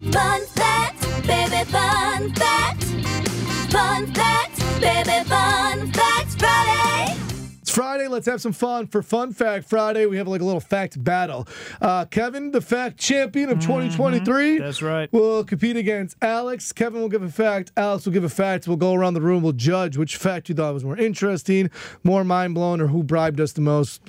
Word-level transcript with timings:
Fun 0.00 0.40
fact, 0.46 1.00
baby, 1.26 1.64
fun 1.72 2.32
fact. 2.34 2.84
Fun 3.72 4.06
fact, 4.14 4.80
baby, 4.80 5.24
fun 5.28 5.90
facts 5.90 6.36
Friday. 6.36 7.27
Friday. 7.78 8.08
Let's 8.08 8.26
have 8.26 8.40
some 8.40 8.52
fun 8.52 8.88
for 8.88 9.04
Fun 9.04 9.32
Fact 9.32 9.64
Friday. 9.64 10.04
We 10.06 10.16
have 10.16 10.26
like 10.26 10.40
a 10.40 10.44
little 10.44 10.58
fact 10.58 11.04
battle. 11.04 11.46
Uh, 11.80 12.06
Kevin, 12.06 12.50
the 12.50 12.60
fact 12.60 12.98
champion 12.98 13.50
of 13.50 13.60
2023, 13.60 14.58
That's 14.58 14.82
right. 14.82 15.08
will 15.12 15.44
compete 15.44 15.76
against 15.76 16.16
Alex. 16.20 16.72
Kevin 16.72 17.00
will 17.00 17.08
give 17.08 17.22
a 17.22 17.28
fact. 17.28 17.70
Alex 17.76 18.04
will 18.04 18.12
give 18.12 18.24
a 18.24 18.28
fact. 18.28 18.66
We'll 18.66 18.78
go 18.78 18.94
around 18.94 19.14
the 19.14 19.20
room. 19.20 19.44
We'll 19.44 19.52
judge 19.52 19.96
which 19.96 20.16
fact 20.16 20.48
you 20.48 20.56
thought 20.56 20.74
was 20.74 20.82
more 20.82 20.96
interesting, 20.96 21.70
more 22.02 22.24
mind 22.24 22.56
blowing, 22.56 22.80
or 22.80 22.88
who 22.88 23.04
bribed 23.04 23.40
us 23.40 23.52
the 23.52 23.60
most. 23.60 24.02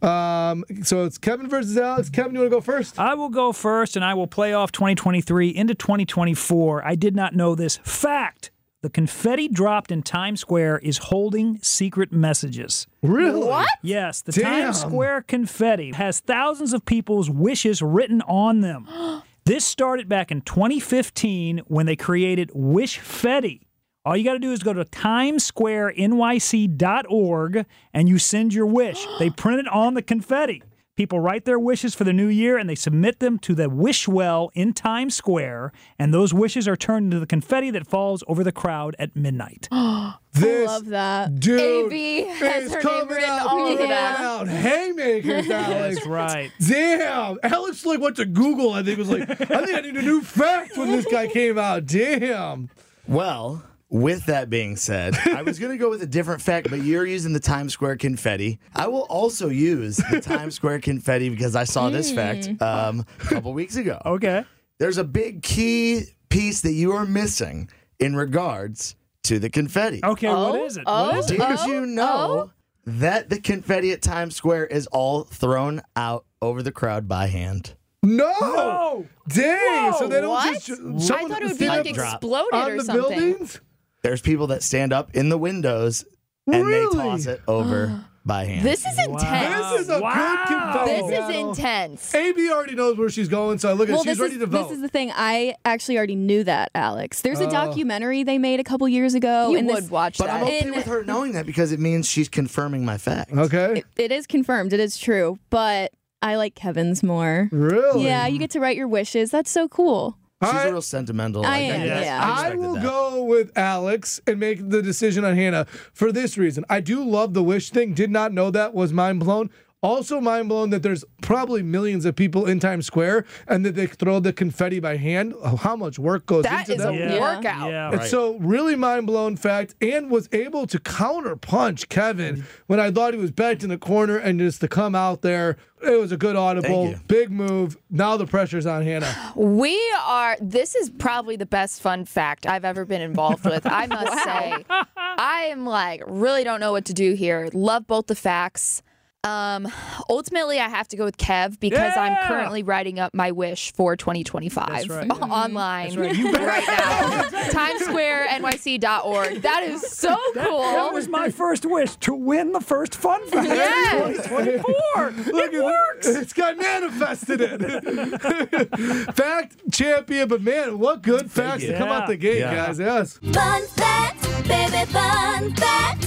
Um, 0.00 0.64
so 0.84 1.04
it's 1.04 1.18
Kevin 1.18 1.48
versus 1.48 1.76
Alex. 1.76 2.08
Kevin, 2.08 2.34
you 2.34 2.38
want 2.42 2.52
to 2.52 2.56
go 2.56 2.60
first? 2.60 3.00
I 3.00 3.14
will 3.14 3.30
go 3.30 3.52
first 3.52 3.96
and 3.96 4.04
I 4.04 4.14
will 4.14 4.28
play 4.28 4.52
off 4.52 4.70
2023 4.70 5.48
into 5.48 5.74
2024. 5.74 6.86
I 6.86 6.94
did 6.94 7.16
not 7.16 7.34
know 7.34 7.56
this 7.56 7.78
fact. 7.78 8.52
The 8.82 8.90
confetti 8.90 9.48
dropped 9.48 9.90
in 9.90 10.02
Times 10.02 10.40
Square 10.40 10.78
is 10.78 10.98
holding 10.98 11.58
secret 11.62 12.12
messages. 12.12 12.86
Really? 13.02 13.40
What? 13.40 13.68
Yes, 13.82 14.20
the 14.22 14.32
Damn. 14.32 14.64
Times 14.64 14.80
Square 14.80 15.22
confetti 15.22 15.92
has 15.92 16.20
thousands 16.20 16.74
of 16.74 16.84
people's 16.84 17.30
wishes 17.30 17.80
written 17.80 18.20
on 18.22 18.60
them. 18.60 18.86
this 19.46 19.64
started 19.64 20.08
back 20.08 20.30
in 20.30 20.42
2015 20.42 21.62
when 21.66 21.86
they 21.86 21.96
created 21.96 22.50
Wishfetti. 22.50 23.62
All 24.04 24.16
you 24.16 24.24
got 24.24 24.34
to 24.34 24.38
do 24.38 24.52
is 24.52 24.62
go 24.62 24.72
to 24.72 24.84
timessquarenyc.org 24.84 27.66
and 27.92 28.08
you 28.08 28.18
send 28.18 28.54
your 28.54 28.66
wish. 28.66 29.04
They 29.18 29.30
print 29.30 29.58
it 29.60 29.68
on 29.68 29.94
the 29.94 30.02
confetti. 30.02 30.62
People 30.96 31.20
write 31.20 31.44
their 31.44 31.58
wishes 31.58 31.94
for 31.94 32.04
the 32.04 32.12
new 32.12 32.28
year 32.28 32.56
and 32.56 32.68
they 32.68 32.74
submit 32.74 33.20
them 33.20 33.38
to 33.40 33.54
the 33.54 33.68
wish 33.68 34.08
well 34.08 34.50
in 34.54 34.72
Times 34.72 35.14
Square, 35.14 35.72
and 35.98 36.12
those 36.12 36.32
wishes 36.32 36.66
are 36.66 36.76
turned 36.76 37.06
into 37.06 37.20
the 37.20 37.26
confetti 37.26 37.70
that 37.70 37.86
falls 37.86 38.24
over 38.26 38.42
the 38.42 38.52
crowd 38.52 38.96
at 38.98 39.14
midnight. 39.14 39.68
This 40.36 40.66
love 40.68 40.86
that. 40.86 41.40
dude 41.40 41.60
AB 41.60 42.24
has 42.24 42.64
is 42.64 42.70
her 42.72 42.76
name 42.76 42.82
coming 42.82 43.08
written 43.08 43.30
out, 43.30 43.46
all 43.46 43.60
over 43.68 43.86
that. 43.86 44.20
out. 44.20 44.48
Haymakers, 44.48 45.48
Alex. 45.50 45.96
That's 45.96 46.06
right. 46.06 46.52
Damn, 46.66 47.38
Alex 47.42 47.86
like 47.86 48.00
went 48.00 48.16
to 48.16 48.26
Google. 48.26 48.72
I 48.74 48.82
think 48.82 48.98
was 48.98 49.08
like, 49.08 49.22
I 49.30 49.34
think 49.34 49.50
I 49.74 49.80
need 49.80 49.96
a 49.96 50.02
new 50.02 50.20
fact 50.20 50.76
when 50.76 50.90
this 50.90 51.06
guy 51.10 51.26
came 51.28 51.56
out. 51.58 51.86
Damn. 51.86 52.68
Well, 53.08 53.62
with 53.88 54.26
that 54.26 54.50
being 54.50 54.76
said, 54.76 55.16
I 55.26 55.42
was 55.42 55.58
going 55.58 55.72
to 55.72 55.78
go 55.78 55.88
with 55.90 56.02
a 56.02 56.06
different 56.06 56.42
fact, 56.42 56.68
but 56.70 56.82
you're 56.82 57.06
using 57.06 57.32
the 57.32 57.40
Times 57.40 57.72
Square 57.72 57.96
confetti. 57.98 58.58
I 58.74 58.88
will 58.88 59.02
also 59.08 59.48
use 59.48 59.96
the 60.10 60.20
Times 60.20 60.54
Square 60.54 60.80
confetti 60.80 61.28
because 61.28 61.54
I 61.54 61.64
saw 61.64 61.88
this 61.90 62.10
fact 62.12 62.48
um, 62.60 63.04
a 63.20 63.24
couple 63.24 63.52
weeks 63.52 63.76
ago. 63.76 64.00
Okay. 64.04 64.44
There's 64.78 64.98
a 64.98 65.04
big 65.04 65.42
key 65.42 66.02
piece 66.28 66.60
that 66.62 66.72
you 66.72 66.92
are 66.92 67.06
missing 67.06 67.70
in 68.00 68.16
regards 68.16 68.96
to 69.24 69.38
the 69.38 69.48
confetti. 69.50 70.00
Okay, 70.04 70.28
what 70.28 70.36
Oh, 70.54 70.64
is 70.66 70.76
it? 70.76 70.84
oh, 70.86 71.06
what 71.10 71.18
is 71.18 71.30
it? 71.30 71.38
Did 71.38 71.58
Oh, 71.60 71.66
you 71.66 71.86
know 71.86 72.50
that 72.86 73.30
the 73.30 73.40
confetti 73.40 73.92
at 73.92 74.02
Times 74.02 74.36
Square 74.36 74.66
is 74.66 74.86
all 74.88 75.24
thrown 75.24 75.80
out 75.96 76.24
over 76.42 76.62
the 76.62 76.72
crowd 76.72 77.08
by 77.08 77.26
hand? 77.28 77.74
No. 78.02 78.32
No. 78.40 79.06
Dang. 79.28 79.92
so 79.94 80.06
they 80.06 80.20
don't 80.20 80.30
What? 80.30 80.62
just. 80.62 80.70
I 80.80 80.98
someone 80.98 81.30
thought 81.30 81.42
it 81.42 81.48
would 81.48 81.58
be 81.58 81.64
stand 81.64 81.78
like 81.84 81.88
up 81.88 81.94
drop. 81.94 82.14
exploded 82.14 82.54
on 82.54 82.70
or 82.70 82.76
the 82.76 82.84
something. 82.84 83.18
buildings. 83.18 83.60
There's 84.02 84.20
people 84.20 84.48
that 84.48 84.62
stand 84.62 84.92
up 84.92 85.14
in 85.14 85.28
the 85.28 85.38
windows 85.38 86.04
and 86.46 86.64
Really? 86.66 86.96
they 86.96 87.02
toss 87.02 87.26
it 87.26 87.40
over 87.48 88.04
by 88.24 88.44
hand. 88.44 88.64
This 88.64 88.86
is 88.86 88.98
intense. 88.98 89.70
This 89.72 89.80
is 89.82 89.88
a 89.88 90.00
Wow. 90.00 90.44
good 90.48 90.48
confetti. 90.48 90.90
This 90.90 91.12
is 91.12 91.18
battle. 91.18 91.50
intense. 91.50 92.14
AB 92.14 92.50
already 92.50 92.74
knows 92.74 92.96
where 92.98 93.08
she's 93.08 93.28
going, 93.28 93.58
so 93.58 93.68
I 93.68 93.72
look 93.72 93.88
at 93.88 93.92
Well, 93.94 94.02
she's 94.04 94.12
this 94.14 94.20
ready 94.20 94.34
is, 94.34 94.40
to 94.40 94.46
vote. 94.46 94.68
this 94.68 94.76
is 94.76 94.82
the 94.82 94.88
thing. 94.88 95.10
I 95.14 95.54
actually 95.64 95.96
already 95.98 96.14
knew 96.16 96.44
that, 96.44 96.70
Alex. 96.74 97.20
There's 97.22 97.40
a 97.40 97.46
Oh. 97.46 97.50
documentary 97.50 98.22
they 98.22 98.38
made 98.38 98.60
a 98.60 98.64
couple 98.64 98.88
years 98.88 99.14
ago. 99.14 99.50
You 99.50 99.58
and 99.58 99.66
would 99.68 99.84
this, 99.84 99.90
watch 99.90 100.18
But 100.18 100.30
I'm 100.30 100.40
that. 100.40 100.46
okay 100.46 100.66
In- 100.68 100.74
with 100.74 100.86
her 100.86 101.02
knowing 101.04 101.32
that 101.32 101.46
because 101.46 101.72
it 101.72 101.80
means 101.80 102.08
she's 102.08 102.28
confirming 102.28 102.84
my 102.84 102.98
fact. 102.98 103.32
okay. 103.32 103.82
It 103.96 104.12
is 104.12 104.26
confirmed. 104.26 104.72
It 104.72 104.80
is 104.80 104.96
true. 104.98 105.38
But 105.50 105.92
I 106.22 106.36
like 106.36 106.54
Kevin's 106.54 107.02
more. 107.02 107.48
really? 107.52 108.04
Yeah, 108.06 108.26
you 108.26 108.38
get 108.38 108.50
to 108.52 108.60
write 108.60 108.76
your 108.76 108.88
wishes. 108.88 109.30
That's 109.30 109.50
so 109.50 109.68
cool. 109.68 110.16
She's 110.46 110.54
I- 110.54 110.66
a 110.68 110.72
real 110.72 110.82
sentimental. 110.82 111.44
I 111.44 111.48
like, 111.48 111.60
am, 111.62 111.86
guess- 111.86 112.04
yeah. 112.04 112.20
I 112.24 112.30
expected 112.32 112.58
will 112.58 112.74
that. 112.74 112.82
go 112.82 113.24
with 113.24 113.56
Alex 113.58 114.20
and 114.26 114.38
make 114.40 114.68
the 114.68 114.82
decision 114.82 115.24
on 115.24 115.34
Hannah 115.36 115.66
for 115.92 116.12
this 116.12 116.36
reason. 116.38 116.64
I 116.68 116.80
do 116.80 117.04
love 117.04 117.34
the 117.34 117.42
wish 117.42 117.70
thing. 117.70 117.94
Did 117.94 118.10
not 118.10 118.32
know 118.32 118.50
that 118.50 118.74
was 118.74 118.92
mind 118.92 119.20
blown. 119.20 119.50
Also 119.86 120.20
mind 120.20 120.48
blown 120.48 120.70
that 120.70 120.82
there's 120.82 121.04
probably 121.22 121.62
millions 121.62 122.04
of 122.04 122.16
people 122.16 122.44
in 122.46 122.58
Times 122.58 122.86
Square 122.86 123.24
and 123.46 123.64
that 123.64 123.76
they 123.76 123.86
throw 123.86 124.18
the 124.18 124.32
confetti 124.32 124.80
by 124.80 124.96
hand. 124.96 125.32
Oh, 125.42 125.54
how 125.56 125.76
much 125.76 125.96
work 125.98 126.26
goes 126.26 126.42
That 126.42 126.68
into 126.68 126.72
is 126.72 126.78
that? 126.82 126.92
a 126.92 126.96
Yeah. 126.96 127.20
workout. 127.20 127.70
Yeah. 127.70 127.92
And 127.92 128.02
so, 128.02 128.36
really 128.38 128.74
mind 128.74 129.06
blown 129.06 129.36
fact, 129.36 129.76
and 129.80 130.10
was 130.10 130.28
able 130.32 130.66
to 130.66 130.78
counter 130.80 131.36
punch 131.36 131.88
Kevin 131.88 132.44
when 132.66 132.80
I 132.80 132.90
thought 132.90 133.14
he 133.14 133.20
was 133.20 133.30
backed 133.30 133.62
in 133.62 133.68
the 133.68 133.78
corner 133.78 134.16
and 134.16 134.40
just 134.40 134.60
to 134.62 134.68
come 134.68 134.94
out 134.96 135.22
there. 135.22 135.56
It 135.82 136.00
was 136.00 136.10
a 136.10 136.16
good 136.16 136.36
audible, 136.36 136.94
big 137.06 137.30
move. 137.30 137.76
Now 137.90 138.16
the 138.16 138.26
pressure's 138.26 138.64
on 138.66 138.82
Hannah. 138.82 139.14
We 139.36 139.78
are. 140.04 140.36
This 140.40 140.74
is 140.74 140.88
probably 140.90 141.36
the 141.36 141.44
best 141.46 141.82
fun 141.82 142.06
fact 142.06 142.46
I've 142.46 142.64
ever 142.64 142.84
been 142.86 143.02
involved 143.02 143.44
with. 143.44 143.66
I 143.66 143.86
must 143.86 144.24
say, 144.24 144.64
I 144.96 145.48
am 145.50 145.66
like 145.66 146.02
really 146.06 146.44
don't 146.44 146.60
know 146.60 146.72
what 146.72 146.86
to 146.86 146.94
do 146.94 147.12
here. 147.12 147.50
Love 147.52 147.86
both 147.86 148.06
the 148.06 148.14
facts. 148.16 148.82
Um, 149.26 149.72
ultimately, 150.08 150.60
I 150.60 150.68
have 150.68 150.86
to 150.88 150.96
go 150.96 151.04
with 151.04 151.16
Kev 151.18 151.58
because 151.58 151.96
I'm 151.96 152.16
currently 152.28 152.62
writing 152.62 152.98
up 153.00 153.12
my 153.14 153.32
wish 153.32 153.72
for 153.72 153.96
2025 153.96 154.68
That's 154.68 154.88
right. 154.88 155.10
online 155.22 155.96
right. 155.98 156.16
Right 156.46 156.64
now. 156.66 157.22
Times 157.50 157.80
Square 157.84 158.26
NYC.org. 158.28 159.42
That 159.42 159.62
is 159.64 159.82
so 159.90 160.14
cool. 160.34 160.62
That 160.62 160.92
was 160.92 161.08
my 161.08 161.30
first 161.30 161.64
wish 161.66 161.96
to 161.96 162.14
win 162.14 162.52
the 162.52 162.60
first 162.60 162.94
fun 162.94 163.26
fact 163.26 163.48
Yes. 163.48 164.18
of 164.18 164.24
2024. 164.28 165.32
Look 165.32 165.52
it 165.52 165.56
at 165.56 165.64
works. 165.64 166.06
It's 166.06 166.32
got 166.32 166.56
manifested 166.58 167.40
it. 167.42 169.14
Fact 169.16 169.56
champion, 169.72 170.28
but 170.28 170.42
man, 170.42 170.78
what 170.78 171.02
good 171.02 171.30
facts 171.30 171.62
you. 171.64 171.72
to 171.72 171.78
come 171.78 171.88
out 171.88 172.06
the 172.06 172.16
gate, 172.16 172.40
Yeah. 172.40 172.54
guys. 172.66 172.78
Yes. 172.78 173.18
Fun 173.32 173.62
fact, 173.68 174.22
baby, 174.46 174.84
fun 174.92 175.52
fact. 175.54 176.04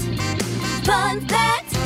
Fun 0.85 1.21
fact, 1.27 1.68